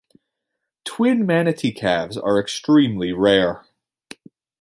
[0.83, 3.63] Twin manatee calves are extremely rare.